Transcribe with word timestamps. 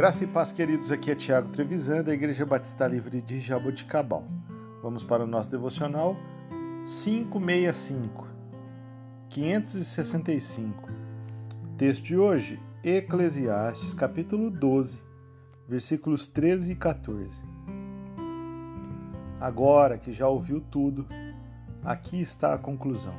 Graça 0.00 0.24
e 0.24 0.26
paz, 0.26 0.50
queridos. 0.50 0.90
Aqui 0.90 1.10
é 1.10 1.14
Tiago 1.14 1.50
Trevisan, 1.50 2.02
da 2.02 2.14
Igreja 2.14 2.46
Batista 2.46 2.86
Livre 2.86 3.20
de 3.20 3.38
Jaboticabal. 3.38 4.26
Vamos 4.82 5.04
para 5.04 5.24
o 5.24 5.26
nosso 5.26 5.50
devocional 5.50 6.16
565, 6.86 8.26
565. 9.28 10.88
Texto 11.76 12.02
de 12.02 12.16
hoje, 12.16 12.58
Eclesiastes, 12.82 13.92
capítulo 13.92 14.50
12, 14.50 14.98
versículos 15.68 16.26
13 16.28 16.72
e 16.72 16.76
14. 16.76 17.38
Agora 19.38 19.98
que 19.98 20.14
já 20.14 20.26
ouviu 20.26 20.62
tudo, 20.62 21.06
aqui 21.84 22.18
está 22.22 22.54
a 22.54 22.58
conclusão. 22.58 23.16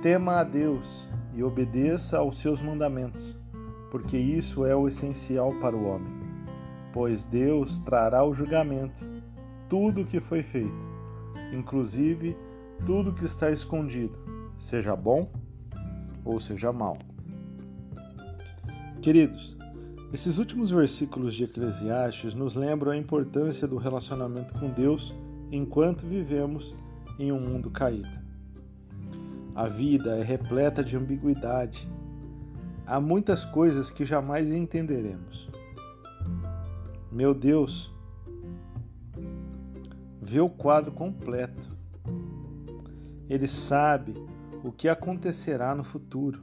Tema 0.00 0.40
a 0.40 0.42
Deus 0.42 1.06
e 1.34 1.42
obedeça 1.42 2.16
aos 2.16 2.38
seus 2.38 2.62
mandamentos 2.62 3.38
porque 3.90 4.16
isso 4.16 4.64
é 4.64 4.74
o 4.74 4.86
essencial 4.86 5.52
para 5.60 5.76
o 5.76 5.84
homem. 5.84 6.12
Pois 6.92 7.24
Deus 7.24 7.78
trará 7.80 8.24
o 8.24 8.34
julgamento 8.34 9.04
tudo 9.68 10.02
o 10.02 10.04
que 10.04 10.20
foi 10.20 10.42
feito, 10.42 10.74
inclusive 11.52 12.36
tudo 12.84 13.12
que 13.12 13.24
está 13.24 13.50
escondido, 13.50 14.18
seja 14.58 14.96
bom 14.96 15.30
ou 16.24 16.40
seja 16.40 16.72
mal. 16.72 16.98
Queridos, 19.00 19.56
esses 20.12 20.38
últimos 20.38 20.70
versículos 20.70 21.34
de 21.34 21.44
Eclesiastes 21.44 22.34
nos 22.34 22.56
lembram 22.56 22.90
a 22.90 22.96
importância 22.96 23.66
do 23.68 23.76
relacionamento 23.76 24.52
com 24.58 24.68
Deus 24.68 25.14
enquanto 25.52 26.04
vivemos 26.04 26.74
em 27.18 27.30
um 27.30 27.40
mundo 27.40 27.70
caído. 27.70 28.08
A 29.54 29.68
vida 29.68 30.16
é 30.16 30.22
repleta 30.22 30.82
de 30.82 30.96
ambiguidade 30.96 31.88
Há 32.90 33.00
muitas 33.00 33.44
coisas 33.44 33.88
que 33.88 34.04
jamais 34.04 34.50
entenderemos. 34.50 35.48
Meu 37.12 37.32
Deus 37.32 37.94
vê 40.20 40.40
o 40.40 40.50
quadro 40.50 40.90
completo. 40.90 41.72
Ele 43.28 43.46
sabe 43.46 44.12
o 44.64 44.72
que 44.72 44.88
acontecerá 44.88 45.72
no 45.72 45.84
futuro. 45.84 46.42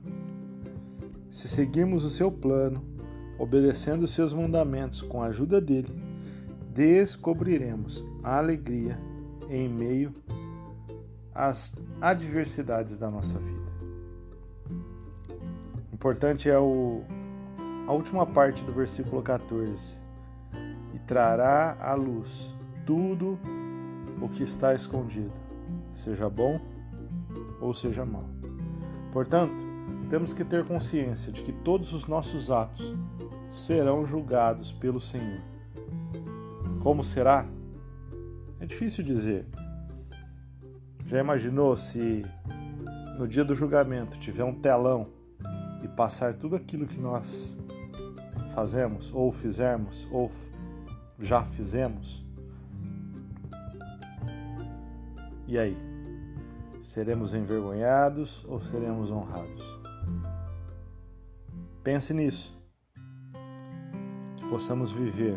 Se 1.29 1.49
seguirmos 1.49 2.05
o 2.05 2.09
seu 2.09 2.31
plano, 2.31 2.81
obedecendo 3.37 4.03
os 4.03 4.13
seus 4.13 4.31
mandamentos 4.31 5.01
com 5.01 5.21
a 5.21 5.25
ajuda 5.25 5.59
dele, 5.59 5.93
descobriremos 6.73 8.05
a 8.23 8.37
alegria 8.37 8.97
em 9.49 9.67
meio 9.67 10.15
às 11.35 11.75
adversidades 11.99 12.95
da 12.95 13.11
nossa 13.11 13.37
vida 13.37 13.66
importante 15.97 16.47
é 16.47 16.59
o, 16.59 17.01
a 17.87 17.91
última 17.91 18.23
parte 18.23 18.63
do 18.63 18.71
versículo 18.71 19.19
14. 19.23 19.95
E 20.93 20.99
trará 20.99 21.75
à 21.81 21.95
luz 21.95 22.55
tudo 22.85 23.39
o 24.21 24.29
que 24.29 24.43
está 24.43 24.75
escondido, 24.75 25.33
seja 25.95 26.29
bom 26.29 26.61
ou 27.59 27.73
seja 27.73 28.05
mal. 28.05 28.29
Portanto, 29.11 29.55
temos 30.07 30.33
que 30.33 30.45
ter 30.45 30.63
consciência 30.65 31.31
de 31.31 31.41
que 31.41 31.51
todos 31.51 31.91
os 31.93 32.05
nossos 32.05 32.51
atos 32.51 32.95
serão 33.49 34.05
julgados 34.05 34.71
pelo 34.71 34.99
Senhor. 34.99 35.41
Como 36.79 37.03
será? 37.03 37.43
É 38.59 38.67
difícil 38.67 39.03
dizer. 39.03 39.47
Já 41.07 41.19
imaginou 41.19 41.75
se 41.75 42.23
no 43.17 43.27
dia 43.27 43.43
do 43.43 43.55
julgamento 43.55 44.19
tiver 44.19 44.43
um 44.43 44.53
telão 44.53 45.16
passar 45.97 46.35
tudo 46.35 46.55
aquilo 46.55 46.85
que 46.85 46.99
nós 46.99 47.57
fazemos, 48.53 49.11
ou 49.11 49.31
fizermos, 49.31 50.07
ou 50.11 50.31
já 51.19 51.43
fizemos. 51.43 52.23
E 55.47 55.57
aí? 55.57 55.75
Seremos 56.83 57.33
envergonhados 57.33 58.45
ou 58.47 58.61
seremos 58.61 59.09
honrados? 59.09 59.63
Pense 61.83 62.13
nisso. 62.13 62.55
Que 64.37 64.47
possamos 64.49 64.91
viver 64.91 65.35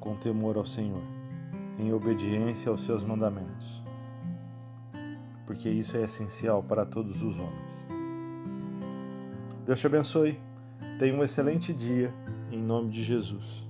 com 0.00 0.16
temor 0.16 0.56
ao 0.56 0.66
Senhor, 0.66 1.02
em 1.78 1.92
obediência 1.92 2.68
aos 2.68 2.82
seus 2.82 3.04
mandamentos 3.04 3.82
porque 5.50 5.68
isso 5.68 5.96
é 5.96 6.04
essencial 6.04 6.62
para 6.62 6.86
todos 6.86 7.24
os 7.24 7.36
homens. 7.36 7.84
Deus 9.66 9.80
te 9.80 9.86
abençoe. 9.86 10.38
Tenha 10.96 11.12
um 11.12 11.24
excelente 11.24 11.74
dia, 11.74 12.14
em 12.52 12.62
nome 12.62 12.90
de 12.90 13.02
Jesus. 13.02 13.66